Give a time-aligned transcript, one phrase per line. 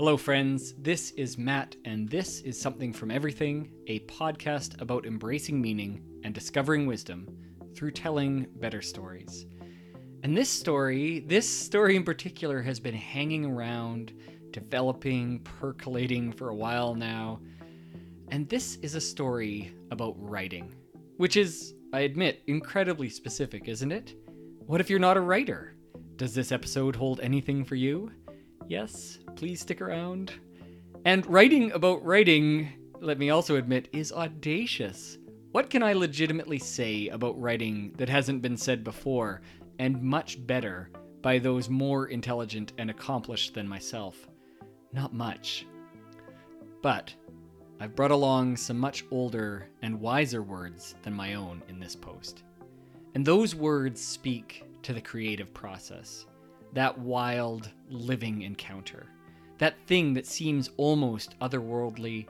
[0.00, 0.72] Hello, friends.
[0.78, 6.32] This is Matt, and this is Something from Everything, a podcast about embracing meaning and
[6.32, 7.28] discovering wisdom
[7.76, 9.44] through telling better stories.
[10.22, 14.14] And this story, this story in particular, has been hanging around,
[14.52, 17.38] developing, percolating for a while now.
[18.30, 20.74] And this is a story about writing,
[21.18, 24.14] which is, I admit, incredibly specific, isn't it?
[24.64, 25.76] What if you're not a writer?
[26.16, 28.10] Does this episode hold anything for you?
[28.70, 30.32] Yes, please stick around.
[31.04, 32.68] And writing about writing,
[33.00, 35.18] let me also admit, is audacious.
[35.50, 39.42] What can I legitimately say about writing that hasn't been said before,
[39.80, 40.88] and much better,
[41.20, 44.28] by those more intelligent and accomplished than myself?
[44.92, 45.66] Not much.
[46.80, 47.12] But
[47.80, 52.44] I've brought along some much older and wiser words than my own in this post.
[53.16, 56.26] And those words speak to the creative process,
[56.72, 59.06] that wild, living encounter,
[59.58, 62.26] that thing that seems almost otherworldly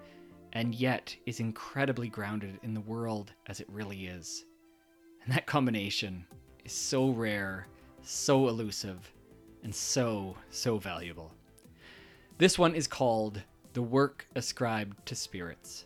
[0.52, 4.44] and yet is incredibly grounded in the world as it really is.
[5.24, 6.26] And that combination
[6.64, 7.66] is so rare,
[8.02, 9.12] so elusive,
[9.62, 11.32] and so, so valuable.
[12.38, 13.42] This one is called
[13.74, 15.84] The Work Ascribed to Spirits.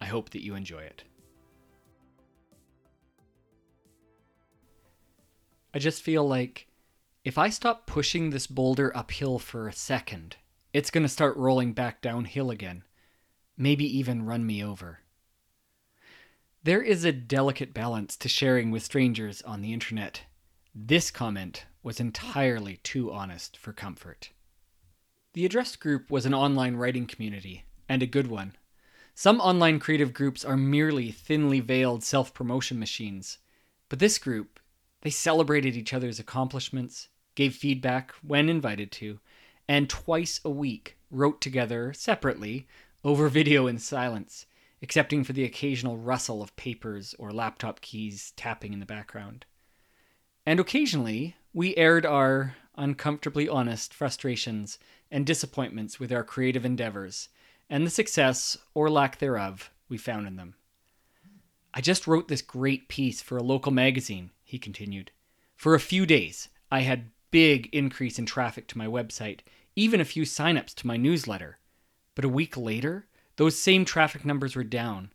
[0.00, 1.04] I hope that you enjoy it.
[5.72, 6.68] I just feel like
[7.24, 10.36] if I stop pushing this boulder uphill for a second,
[10.74, 12.84] it's going to start rolling back downhill again,
[13.56, 15.00] maybe even run me over.
[16.62, 20.22] There is a delicate balance to sharing with strangers on the internet.
[20.74, 24.30] This comment was entirely too honest for comfort.
[25.32, 28.54] The addressed group was an online writing community, and a good one.
[29.14, 33.38] Some online creative groups are merely thinly veiled self promotion machines,
[33.88, 34.60] but this group
[35.04, 39.20] they celebrated each other's accomplishments, gave feedback when invited to,
[39.68, 42.66] and twice a week wrote together separately
[43.04, 44.46] over video in silence,
[44.80, 49.44] excepting for the occasional rustle of papers or laptop keys tapping in the background.
[50.46, 54.78] And occasionally, we aired our uncomfortably honest frustrations
[55.10, 57.28] and disappointments with our creative endeavors
[57.70, 60.54] and the success or lack thereof we found in them.
[61.72, 65.10] I just wrote this great piece for a local magazine he continued.
[65.56, 69.40] For a few days, I had big increase in traffic to my website,
[69.74, 71.58] even a few signups to my newsletter.
[72.14, 75.10] But a week later, those same traffic numbers were down.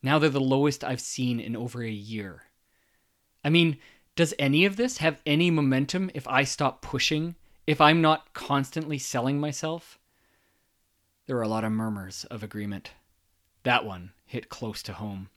[0.00, 2.44] Now they're the lowest I've seen in over a year.
[3.44, 3.78] I mean,
[4.14, 7.34] does any of this have any momentum if I stop pushing?
[7.66, 9.98] If I'm not constantly selling myself?
[11.26, 12.92] There were a lot of murmurs of agreement.
[13.64, 15.28] That one hit close to home.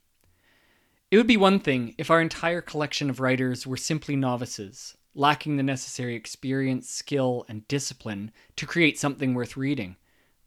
[1.09, 5.57] It would be one thing if our entire collection of writers were simply novices, lacking
[5.57, 9.95] the necessary experience, skill, and discipline to create something worth reading.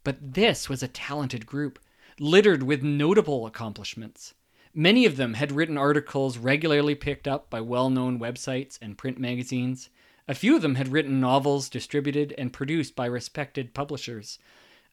[0.05, 1.79] But this was a talented group,
[2.19, 4.35] littered with notable accomplishments.
[4.73, 9.19] Many of them had written articles regularly picked up by well known websites and print
[9.19, 9.91] magazines.
[10.29, 14.39] A few of them had written novels distributed and produced by respected publishers.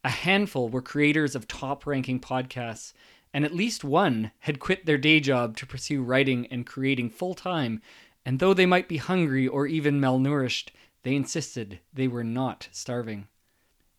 [0.04, 2.94] A handful were creators of top ranking podcasts
[3.34, 7.36] and at least one had quit their day job to pursue writing and creating full
[7.36, 7.82] time,
[8.28, 10.68] and though they might be hungry or even malnourished,
[11.04, 13.30] they insisted they were not starving.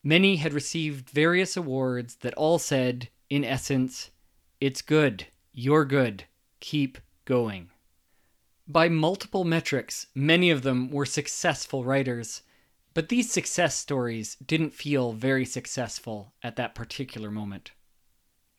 [0.05, 4.11] Many had received various awards that all said, in essence,
[4.61, 6.25] It's good, you're good,
[6.61, 7.71] keep going.
[8.67, 12.43] By multiple metrics, many of them were successful writers,
[12.93, 17.71] but these success stories didn't feel very successful at that particular moment.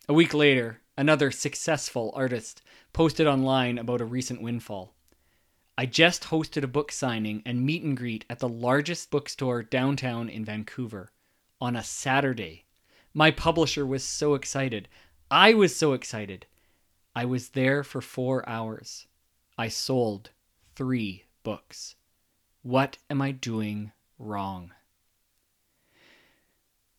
[0.07, 4.95] A week later, another successful artist posted online about a recent windfall.
[5.79, 10.27] I just hosted a book signing and meet and greet at the largest bookstore downtown
[10.27, 11.13] in Vancouver
[11.61, 12.65] on a Saturday.
[13.13, 14.89] My publisher was so excited.
[15.31, 16.45] I was so excited.
[17.15, 19.07] I was there for four hours.
[19.57, 20.31] I sold
[20.75, 21.95] three books.
[22.61, 24.73] What am I doing wrong?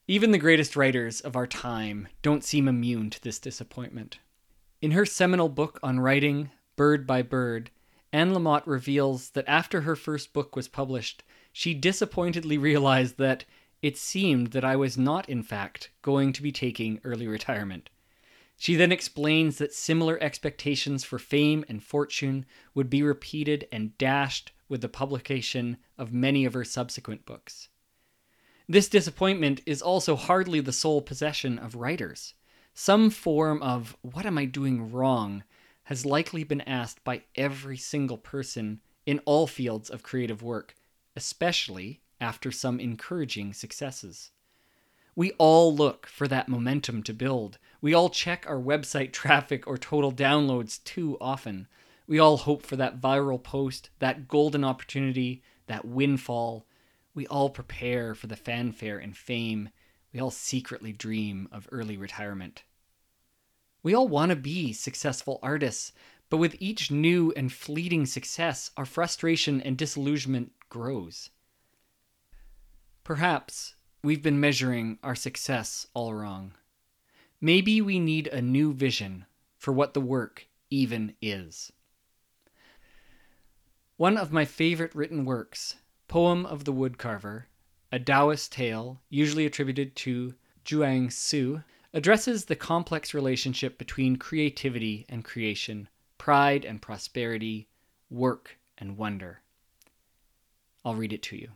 [0.08, 4.20] Even the greatest writers of our time don't seem immune to this disappointment.
[4.80, 7.70] In her seminal book on writing, Bird by Bird,
[8.12, 11.22] Anne Lamott reveals that after her first book was published,
[11.52, 13.44] she disappointedly realized that
[13.82, 17.88] it seemed that I was not, in fact, going to be taking early retirement.
[18.56, 24.52] She then explains that similar expectations for fame and fortune would be repeated and dashed
[24.68, 27.68] with the publication of many of her subsequent books.
[28.68, 32.34] This disappointment is also hardly the sole possession of writers.
[32.74, 35.42] Some form of what am I doing wrong
[35.90, 40.76] has likely been asked by every single person in all fields of creative work,
[41.16, 44.30] especially after some encouraging successes.
[45.16, 47.58] We all look for that momentum to build.
[47.80, 51.66] We all check our website traffic or total downloads too often.
[52.06, 56.66] We all hope for that viral post, that golden opportunity, that windfall.
[57.14, 59.70] We all prepare for the fanfare and fame.
[60.12, 62.62] We all secretly dream of early retirement.
[63.82, 65.92] We all want to be successful artists,
[66.28, 71.30] but with each new and fleeting success, our frustration and disillusionment grows.
[73.04, 76.52] Perhaps we've been measuring our success all wrong.
[77.40, 79.24] Maybe we need a new vision
[79.56, 81.72] for what the work even is.
[83.96, 87.44] One of my favorite written works, Poem of the Woodcarver,
[87.92, 90.34] a Taoist tale usually attributed to
[90.64, 91.62] Chuang Tzu,
[91.92, 95.88] addresses the complex relationship between creativity and creation,
[96.18, 97.68] pride and prosperity,
[98.08, 99.40] work and wonder.
[100.84, 101.50] I'll read it to you.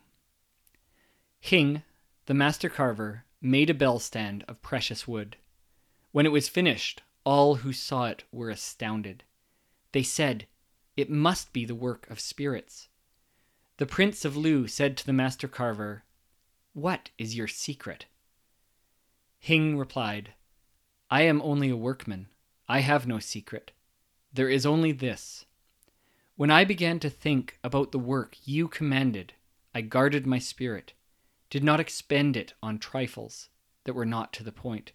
[1.42, 1.82] Khing,
[2.26, 5.36] the master carver, made a bell stand of precious wood.
[6.12, 9.22] When it was finished, all who saw it were astounded.
[9.92, 10.46] They said,
[10.96, 12.88] It must be the work of spirits.
[13.76, 16.04] The Prince of Lu said to the master carver,
[16.72, 18.06] What is your secret?
[19.44, 20.32] Khing replied,
[21.10, 22.28] I am only a workman.
[22.66, 23.72] I have no secret.
[24.32, 25.44] There is only this.
[26.36, 29.34] When I began to think about the work you commanded,
[29.74, 30.94] I guarded my spirit,
[31.50, 33.50] did not expend it on trifles
[33.84, 34.92] that were not to the point.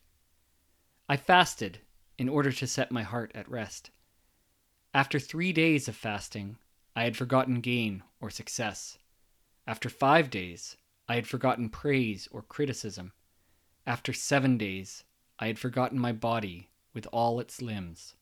[1.07, 1.81] I fasted
[2.17, 3.91] in order to set my heart at rest.
[4.95, 6.57] After three days of fasting,
[6.95, 8.97] I had forgotten gain or success.
[9.67, 10.75] After five days,
[11.07, 13.13] I had forgotten praise or criticism.
[13.89, 15.03] After seven days,
[15.39, 18.13] I had forgotten my body with all its limbs.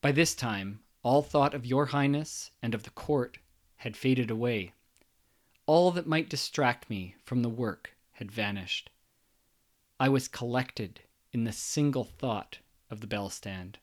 [0.00, 3.36] By this time, all thought of your highness and of the court
[3.76, 4.72] had faded away.
[5.66, 8.88] All that might distract me from the work had vanished.
[10.00, 13.78] I was collected in the single thought of the bell stand.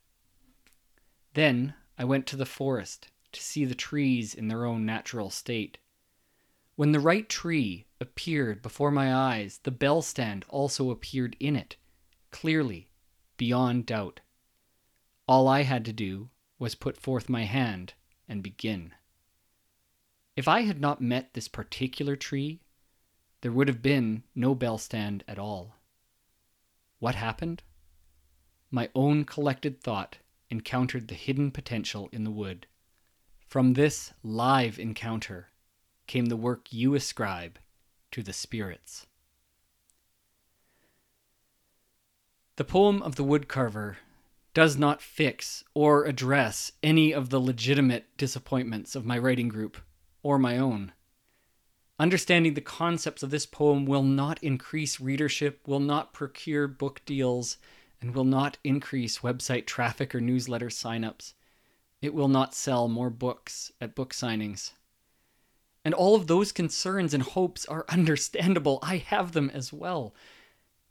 [1.35, 5.77] Then I went to the forest to see the trees in their own natural state.
[6.75, 11.77] When the right tree appeared before my eyes, the bell stand also appeared in it,
[12.29, 12.89] clearly,
[13.37, 14.19] beyond doubt.
[15.27, 16.29] All I had to do
[16.59, 17.95] was put forth my hand
[18.27, 18.93] and begin.
[20.35, 22.61] If I had not met this particular tree,
[23.41, 25.75] there would have been no bell stand at all.
[26.99, 27.63] What happened?
[28.69, 30.17] My own collected thought
[30.49, 32.67] encountered the hidden potential in the wood.
[33.47, 35.49] From this live encounter,
[36.07, 37.59] came the work you ascribe
[38.13, 39.05] to the spirits.
[42.55, 43.97] The poem of the woodcarver
[44.53, 49.77] does not fix or address any of the legitimate disappointments of my writing group
[50.21, 50.91] or my own.
[51.99, 57.57] Understanding the concepts of this poem will not increase readership, will not procure book deals,
[57.99, 61.33] and will not increase website traffic or newsletter signups.
[62.01, 64.71] It will not sell more books at book signings.
[65.85, 68.79] And all of those concerns and hopes are understandable.
[68.81, 70.15] I have them as well.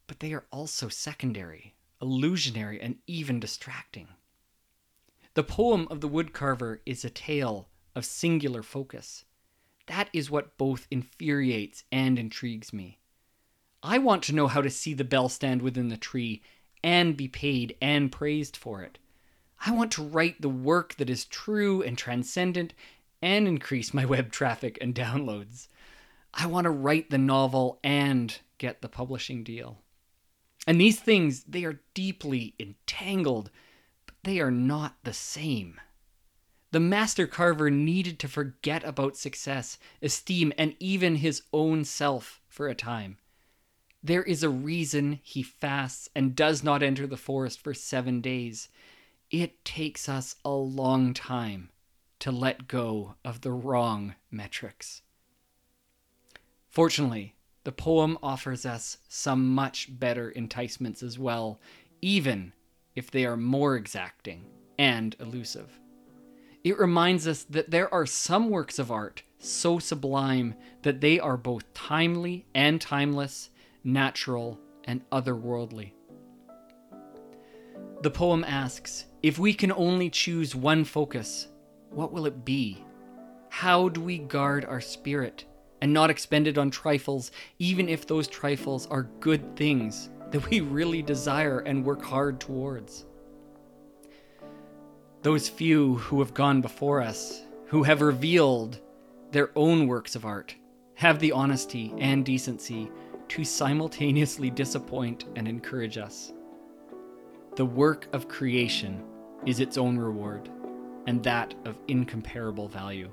[0.06, 4.08] But they are also secondary, illusionary, and even distracting.
[5.34, 9.24] The poem of the woodcarver is a tale of singular focus.
[9.86, 12.98] That is what both infuriates and intrigues me.
[13.82, 16.42] I want to know how to see the bell stand within the tree
[16.84, 18.98] and be paid and praised for it.
[19.64, 22.74] I want to write the work that is true and transcendent
[23.22, 25.68] and increase my web traffic and downloads.
[26.34, 29.78] I want to write the novel and get the publishing deal.
[30.66, 33.50] And these things, they are deeply entangled,
[34.06, 35.80] but they are not the same.
[36.70, 42.68] The master carver needed to forget about success, esteem, and even his own self for
[42.68, 43.18] a time.
[44.02, 48.68] There is a reason he fasts and does not enter the forest for seven days.
[49.30, 51.68] It takes us a long time
[52.22, 55.02] to let go of the wrong metrics.
[56.70, 61.58] Fortunately, the poem offers us some much better enticements as well,
[62.00, 62.52] even
[62.94, 64.44] if they are more exacting
[64.78, 65.80] and elusive.
[66.62, 71.36] It reminds us that there are some works of art so sublime that they are
[71.36, 73.50] both timely and timeless,
[73.82, 75.90] natural and otherworldly.
[78.02, 81.48] The poem asks If we can only choose one focus,
[81.94, 82.84] what will it be?
[83.48, 85.44] How do we guard our spirit
[85.80, 90.60] and not expend it on trifles, even if those trifles are good things that we
[90.60, 93.04] really desire and work hard towards?
[95.22, 98.80] Those few who have gone before us, who have revealed
[99.30, 100.54] their own works of art,
[100.94, 102.90] have the honesty and decency
[103.28, 106.32] to simultaneously disappoint and encourage us.
[107.56, 109.04] The work of creation
[109.46, 110.50] is its own reward,
[111.06, 113.10] and that of incomparable value.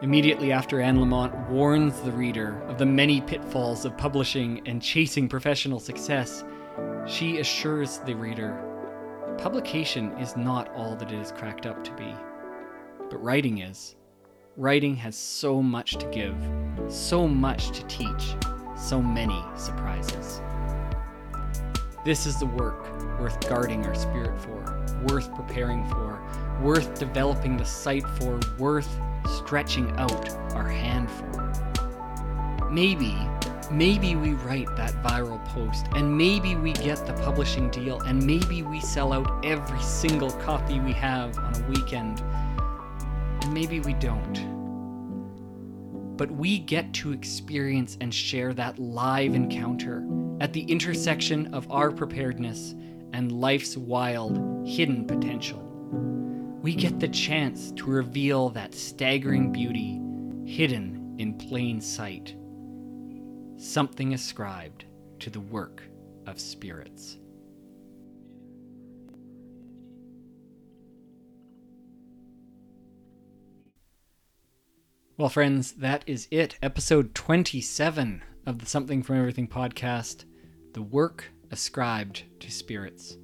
[0.00, 5.28] Immediately after Anne Lamott warns the reader of the many pitfalls of publishing and chasing
[5.28, 6.44] professional success,
[7.06, 8.64] she assures the reader
[9.38, 12.12] publication is not all that it is cracked up to be,
[13.08, 13.94] but writing is.
[14.56, 16.36] Writing has so much to give,
[16.88, 18.34] so much to teach,
[18.76, 20.42] so many surprises.
[22.04, 22.82] This is the work
[23.20, 26.20] worth guarding our spirit for, worth preparing for,
[26.60, 28.88] worth developing the sight for, worth
[29.36, 32.68] stretching out our hand for.
[32.70, 33.16] Maybe,
[33.70, 38.62] maybe we write that viral post, and maybe we get the publishing deal, and maybe
[38.62, 42.20] we sell out every single copy we have on a weekend,
[43.42, 44.56] and maybe we don't.
[46.16, 50.04] But we get to experience and share that live encounter
[50.40, 52.74] at the intersection of our preparedness
[53.12, 55.64] and life's wild, hidden potential.
[56.62, 60.00] We get the chance to reveal that staggering beauty
[60.44, 62.34] hidden in plain sight.
[63.56, 64.84] Something ascribed
[65.20, 65.82] to the work
[66.26, 67.18] of spirits.
[75.16, 76.56] Well, friends, that is it.
[76.62, 80.24] Episode 27 of the Something from Everything podcast
[80.74, 83.16] The Work Ascribed to Spirits.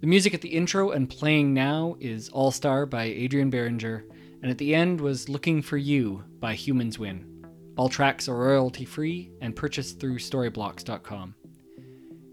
[0.00, 4.04] The music at the intro and playing now is All Star by Adrian Behringer,
[4.42, 7.44] and at the end was Looking for You by Humans Win.
[7.76, 11.34] All tracks are royalty free and purchased through storyblocks.com.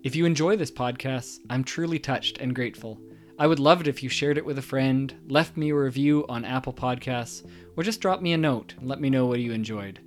[0.04, 3.00] If you enjoy this podcast, I'm truly touched and grateful.
[3.40, 6.26] I would love it if you shared it with a friend, left me a review
[6.30, 7.44] on Apple Podcasts,
[7.76, 10.00] or just dropped me a note and let me know what you enjoyed.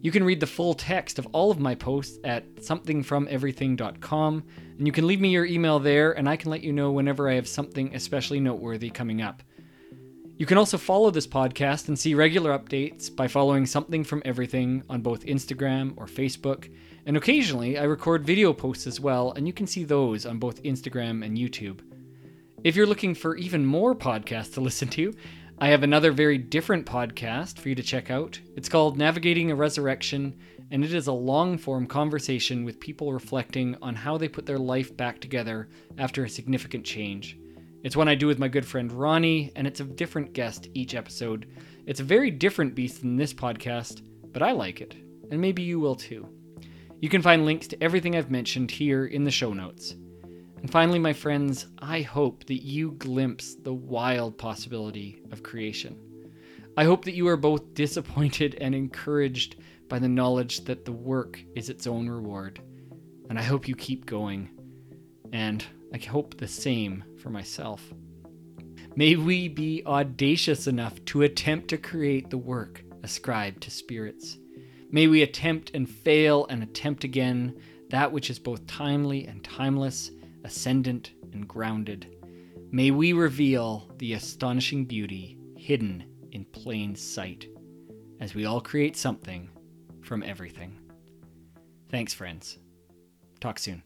[0.00, 4.44] You can read the full text of all of my posts at somethingfromeverything.com,
[4.78, 7.28] and you can leave me your email there, and I can let you know whenever
[7.28, 9.42] I have something especially noteworthy coming up.
[10.36, 14.84] You can also follow this podcast and see regular updates by following Something from Everything
[14.88, 16.72] on both Instagram or Facebook,
[17.06, 20.62] and occasionally I record video posts as well, and you can see those on both
[20.62, 21.80] Instagram and YouTube.
[22.62, 25.12] If you're looking for even more podcasts to listen to,
[25.60, 28.38] I have another very different podcast for you to check out.
[28.54, 30.38] It's called Navigating a Resurrection,
[30.70, 34.58] and it is a long form conversation with people reflecting on how they put their
[34.58, 37.40] life back together after a significant change.
[37.82, 40.94] It's one I do with my good friend Ronnie, and it's a different guest each
[40.94, 41.50] episode.
[41.86, 44.94] It's a very different beast than this podcast, but I like it,
[45.32, 46.28] and maybe you will too.
[47.00, 49.96] You can find links to everything I've mentioned here in the show notes.
[50.60, 55.96] And finally, my friends, I hope that you glimpse the wild possibility of creation.
[56.76, 59.56] I hope that you are both disappointed and encouraged
[59.88, 62.60] by the knowledge that the work is its own reward.
[63.30, 64.50] And I hope you keep going.
[65.32, 67.82] And I hope the same for myself.
[68.96, 74.38] May we be audacious enough to attempt to create the work ascribed to spirits.
[74.90, 77.60] May we attempt and fail and attempt again
[77.90, 80.10] that which is both timely and timeless
[80.44, 82.16] ascendant and grounded.
[82.70, 87.48] May we reveal the astonishing beauty hidden in plain sight
[88.20, 89.50] as we all create something
[90.02, 90.78] from everything.
[91.90, 92.58] Thanks, friends.
[93.40, 93.82] Talk soon.